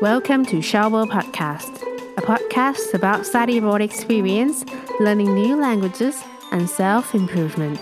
[0.00, 1.82] Welcome to Shower Podcast,
[2.16, 4.64] a podcast about study abroad experience,
[5.00, 7.80] learning new languages, and self improvement.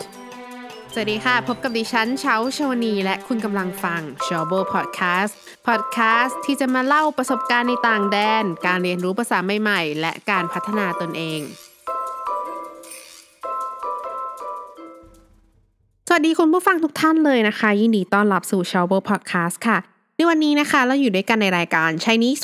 [0.92, 5.32] สวัสดีค่ะ พบกับดิฉันเช้าชวนี และคุณกำลังฟัง s h o w b o Podcast
[5.68, 11.40] Podcast ที่จะมาเล่าประสบการณ์ในต่างแดน การเรียนรู้ภาษาใหม่ๆ และการพัฒนาตนเอง
[16.08, 19.78] สวัสดีคุณผู้ฟังทุกท่านเลยนะคะ ยินดีต้อนรับสู่ s h o w b o Podcast ค่ะ
[20.18, 22.40] ในวันนี้นะคะ เราอยู่ด้วยกันในรายการ Chinese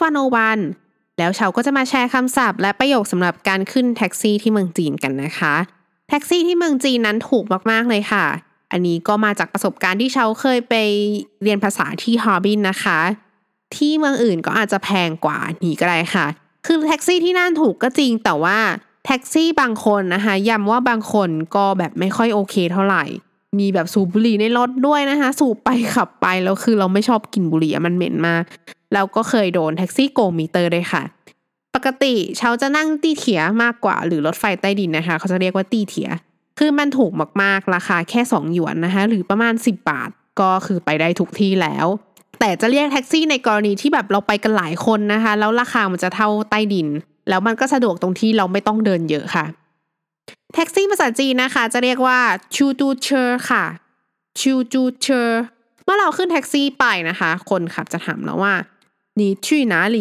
[0.57, 5.55] 101แล้วเชาก็จะมาแชร์คำศัพท์ และประโยคสำหรับการขึ้นแท็กซี่ที่เมืองจีนกันนะคะ
[6.09, 8.25] แท็กซี่ที่เมืองจีนนั้นถูกมากๆเลยค่ะ
[8.73, 10.75] อันนี้ก็มาจากประสบการณ์ที่เชาเคยไป
[11.43, 12.99] เรียนภาษาที่ฮาร์บินนะคะ
[13.77, 16.27] ที่เมืองอื่นก็อาจจะแพงกว่านี้ก็ได้ค่ะ
[16.67, 18.59] คือแท็กซี่ที่นั่นถูกก็จริงแต่ว่า
[19.07, 23.05] แท็กซี่บางคนนะคะย้ำว่าบางคนก็แบบไม่ค่อยโอเคเท่าไหร่
[23.59, 28.45] มีแบบสูบบุหรี่ในรถด้วยนะคะ สูบไปขับไปแล้วคือเราไม่ชอบกลิ่นบุหรี่มันเหม็นมาก
[28.93, 31.03] แล้วก็เคยโดนแท็กซี่โกงมิเตอร์ด้วยค่ะ
[31.75, 36.09] ปกติเชาจะนั่ง 地铁 มากกว่า หรือรถไฟใต้ดินนะคะ เขาจะเรียกว่า 地铁
[36.59, 41.87] คือมันถูกมากๆ ราคาแค่ 2 หยวนนะคะ หรือประมาณ 10 บาท ก็คือไปได้ทุกที่แล้ว
[42.41, 46.89] แต่จะเรียกแท็กซี่ในกรณีที่แบบเราไปกันหลายคนนะคะ แล้วราคามันจะเท่าใต้ดิน
[47.29, 49.45] แล้วมันก็สะดวกตรงที่เราไม่ต้องเดินเยอะค่ะ
[50.54, 52.20] แท็กซี่ภาษาจีนนะคะ จะเรียกว่า
[52.56, 53.66] ชูตูเชอร์ค่ะ
[54.40, 55.42] ชูจูเชอร์
[55.84, 58.54] เมื่อเราขึ้นแท็กซี่ไปนะคะ คนขับจะถามเราว่า
[59.20, 59.98] 你去哪里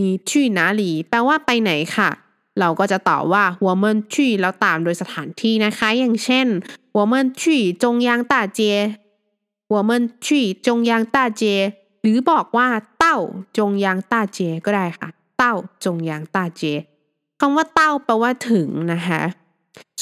[0.00, 2.10] 你去哪里แปลว่าไปไหนค่ะ
[2.60, 6.46] เราก็จะตอบว่า我们去แล้วตามโดยสถานที่นะคะ อย่างเช่น
[6.96, 7.42] 我们去
[7.82, 8.60] 中央大街
[9.74, 9.90] 我们
[10.24, 10.26] 去
[10.66, 11.42] 中央大街
[12.02, 13.16] หรือบอกว่าเต้า
[13.58, 16.82] จงยางต้าเจก็ได้ค่ะ เต้าจงยางต้าเจค
[17.49, 19.21] ำว่าเต้าแปลว่าถึงนะคะ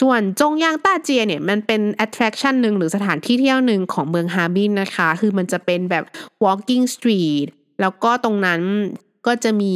[0.02, 6.04] ส่วน 中央大街 เนี่ยมันเป็น attraction หนึ่งหรือสถานที่เที่ยวหนึ่งของเมืองฮาร์บินนะคะ คือมันจะเป็นแบบ
[6.44, 7.48] walking street
[7.82, 8.62] แล้วก็ตรงนั้น
[9.28, 9.76] ก็จะมี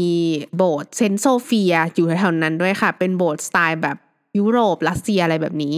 [0.58, 3.98] โบสถ์เซนต์โซเฟียอยู่แถวนั้นด้วยค่ะ เป็นโบสถ์สไตล์แบบ
[4.38, 5.76] ยุโรปรัสเซียอะไรแบบนี้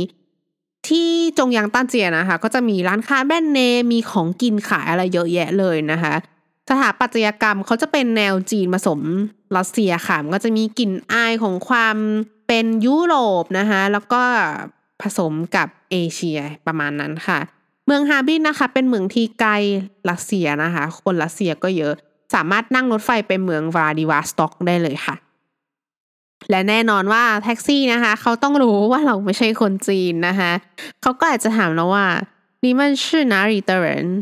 [0.88, 6.14] ที่ 中央大街 นะคะ ก็จะมีร้านค้าแบรนด์เนมมีของกินขายอะไรเยอะแยะเลยนะคะ
[6.70, 9.02] สถาปัตยกรรมเขาจะเป็นแนวจีนผสม
[9.58, 11.96] รัสเซียค่ะ มันก็จะมีกลิ่นอายของความ
[12.48, 14.24] เป็นยุโรปนะคะแล้วก็
[15.02, 17.40] ผสมกับเอเชียประมาณนั้นค่ะ
[17.86, 19.52] เมืองฮาบินนะคะ เป็นเมืองที่ไกล
[20.10, 21.94] รัสเซียนะคะ คนรัสเซียก็เยอะ
[22.36, 25.16] สามารถนั่งรถไฟไปเมืองวลาดิวาสต็อกได้เลยค่ะ
[26.50, 30.52] และแน่นอนว่าแท็กซี่นะคะ เขาต้องรู้ว่าเราไม่ใช่คนจีนนะคะ
[31.02, 32.08] เขาก็อาจจะถามเราว่า
[32.64, 34.14] นี่มันชื่อนาริเตอร์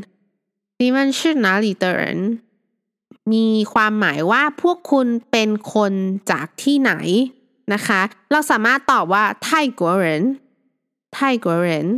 [0.80, 2.02] 你们是哪里的人
[3.32, 5.92] มีความหมายว่าพวกคุณเป็นคน
[6.30, 6.92] จากที่ไหน
[7.74, 8.00] นะคะ
[8.30, 10.24] เราสามารถตอบว่าไทกัวเหริน
[11.14, 11.88] ไทกัวเหริน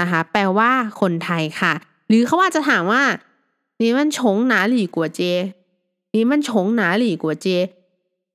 [0.00, 0.70] นะคะ แปลว่า
[1.00, 1.74] คนไทยค่ะ
[2.08, 3.02] หรือเขาว่าจะถามว่า
[3.82, 4.16] 你们从
[4.52, 5.20] 哪里国街
[6.14, 6.48] 你们从
[6.80, 7.46] 哪里国街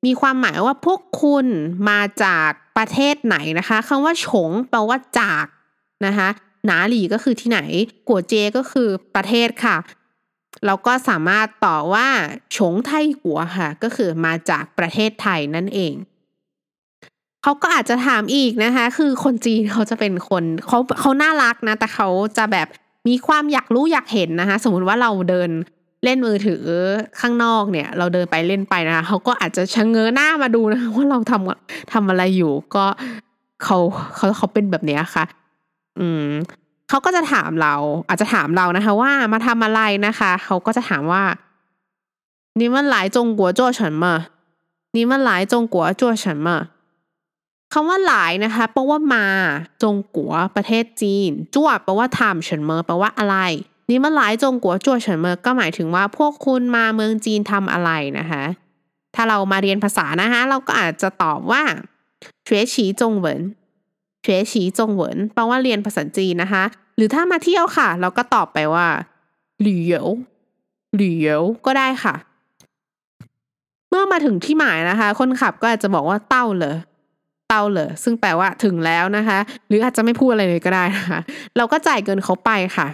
[0.05, 1.45] มีความหมายว่าพวกคุณ
[1.89, 5.45] มาจากประเทศไหนนะคะคำว่าฉงแปลว่าจาก
[6.05, 7.60] นะคะห นาหลีก็คือที่ไหน
[8.08, 9.76] กัวเจก็คือประเทศค่ะ
[10.66, 12.08] เราก็สามารถตอบว่า
[12.56, 12.90] ฉงไท
[13.22, 15.94] กัวค่ะ ก็คือมาจากประเทศไทยนั่นเอง
[17.42, 22.08] เขาก็อาจจะถามอีกนะคะ คือคนจีนเขาจะเป็นคนเขาเขาน่ารักนะ แต่เขา
[22.38, 22.68] จะแบบ
[23.08, 25.50] มีความอยากรู้อยากเห็นนะคะ สมมุติว่าเราเดิน
[26.04, 26.62] เล่นมือถือ
[27.20, 32.84] ข้างนอกเนี่ย เราเดินไปเล่นไปนะคะเขาก็อาจจะชะเง้อหน้ามาดูนะว่าเราทำทำอะไรอยู่ ก็
[33.64, 33.78] เขา
[34.16, 35.24] เขาเขาเป็นแบบนี้ค่ะ
[35.99, 36.27] อืม
[36.89, 37.75] เขาก็จะถามเรา
[38.07, 41.23] อาจจะถามเรานะคะ ว่ามาทำอะไรนะคะเขาก็จะถามว่า
[42.59, 44.03] 你们来中国做什么
[44.95, 46.47] 你们来中国做什么
[47.73, 49.25] คำว่าหลายนะคะแปลว่ามา
[49.83, 53.37] จงกัวประเทศจีนจ้วแปลว่าทำเฉินเมอแปลว่าอะไร
[53.89, 58.43] นี่มันหลายจงกัวจ้วเฉินเมอก็หมายถึงว่าพวกคุณมาเมืองจีนทำอะไรนะคะ
[59.15, 61.63] ถ้าเรามาเรียนภาษานะคะ เราก็อาจจะตอบว่า
[62.47, 63.25] 学习中文
[64.25, 65.01] 学习中文
[65.33, 66.63] แปลว่าเรียนภาษาจีนนะคะ
[66.95, 68.87] หรือถ้ามาเที่ยวค่ะ เราก็ตอบไปว่า
[69.65, 69.93] 旅游
[70.99, 71.27] 旅游
[71.65, 72.15] ก็ได้ค่ะ
[73.89, 76.75] เมื่อมาถึงที่หมายนะคะ คนขับก็อาจจะบอกว่าเต้าเลย
[77.49, 81.19] เตาเลยซึ่งแปลว่าถึงแล้วนะคะ หรืออาจจะไม่พูดอะไรเลยก็ได้นะคะ
[81.57, 82.87] เราก็จ่ายเงินเขาไปค่ะ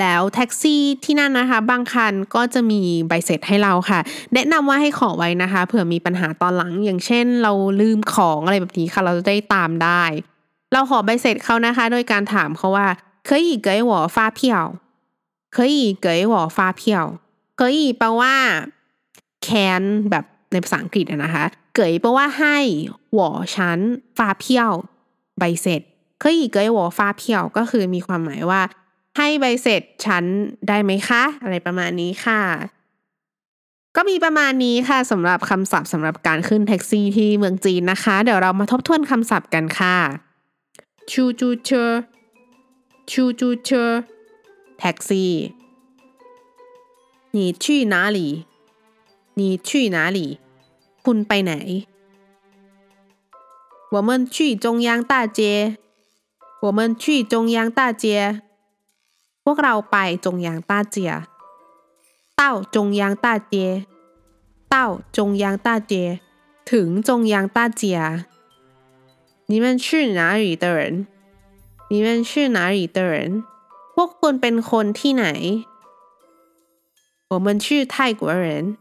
[0.00, 4.00] แล้วแท็กซี่ที่นั่นนะคะ บางคันก็จะมีใบเสร็จให้เราค่ะ
[4.34, 10.02] แนะนำว่าให้ขอไว้นะคะ เผื่อมีปัญหาตอนหลัง อย่างเช่น เราลืมของอะไรแบบนี้ค่ะ เราจะได้ตามได้
[10.72, 12.88] เราขอใบเสร็จเขานะคะ โดยการถามเขาว่า
[13.26, 14.64] เคยเกยหัวฟ้าเพียว
[15.54, 17.04] เคยเกยหัวฟ้าเพียว
[17.56, 18.34] เคยแปลว่า
[19.42, 19.48] แค
[19.80, 21.44] นแบบในภาษาอังกฤษนะคะ
[21.74, 22.58] เกยแปลว่าให้
[23.12, 23.78] หัวฉัน
[24.18, 24.70] ฟ้าเพียว
[25.38, 25.82] ใบเสร็จ
[26.20, 28.62] 可以给我发票 ก็คือมีความหมายว่า
[29.17, 30.23] ให้ใบเสร็จฉัน
[30.67, 32.41] ได้ไหมคะ อะไรประมาณนี้ค่ะ
[33.95, 39.97] ก็มีประมาณนี้ค่ะสำหรับคำศัพท์สำหรับการขึ้นแท็กซี่ที่เมืองจีนนะคะ เดี๋ยวเรามาทบทวนคำศัพท์กันค่ะ
[41.11, 42.01] ชูจูเชอร์
[43.11, 44.01] ชูจูเชอร์
[44.79, 45.33] แท็กซี่
[47.35, 48.19] 你去哪里
[49.39, 50.19] 你去哪里
[51.05, 51.53] คุณไปไหน
[53.93, 55.39] 我们去中央大街
[56.65, 57.03] 我们去
[57.33, 58.48] 中央大街พ
[59.49, 61.11] วกเราไปจงยางต้าเจีย
[62.39, 63.85] 到中央大街
[64.73, 64.75] 到
[65.15, 66.19] 中央大街
[66.69, 67.99] ถึงจงยางต้าเจีย
[69.47, 71.07] 你们是哪里的人
[71.89, 73.43] 你们是哪里的人
[73.93, 75.25] พวกคุณเป็นคนที่ไหน
[77.31, 78.77] 我们是泰国人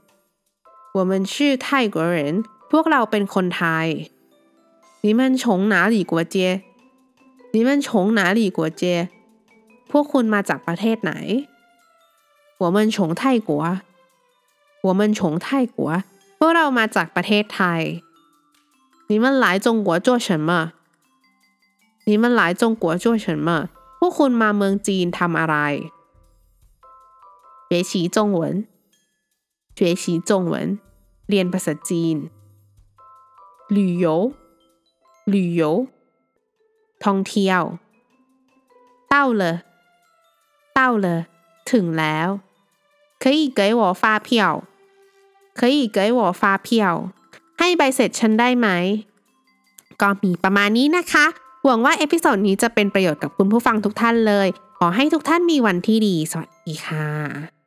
[0.97, 3.89] 我们是泰国人พวกเราเป็นคนไทย
[5.05, 6.63] 你们从哪里国街
[7.53, 9.09] 你们从哪里国街
[9.91, 11.13] พวกคุณมาจากประเทศไหน
[12.63, 13.51] 我们从泰国
[14.87, 15.47] 我们从泰
[15.77, 15.79] 国
[16.39, 17.83] พวกเรามาจากประเทศไทย
[19.11, 20.51] 你们来中国做什么
[22.09, 23.49] 你们来中国做什么
[23.99, 25.57] พวกคุณมาเมืองจีนทำอะไร
[27.71, 28.67] 学习中文
[29.77, 30.79] 学习中文
[31.29, 32.17] เรียนภาษาจีน
[33.77, 34.07] 旅游
[35.33, 35.63] 旅游
[37.05, 37.63] ท่องเที่ยว
[39.13, 39.43] 到了
[40.77, 41.07] 到了
[41.71, 42.29] ถึงแล้ว
[43.23, 44.29] 可以给我发票
[45.59, 46.69] 可以给我发票
[47.59, 48.69] ให้ใบเสร็จฉันได้ไหม
[50.01, 51.27] ก็มีประมาณนี้นะคะ
[51.65, 54.49] หวังว่าเอพิโซดนี้จะเป็นประโยชน์กับคุณผู้ฟังทุกท่านเลย
[54.79, 57.58] ขอให้ทุกท่านมีวันที่ดี สวัสดีค่ะ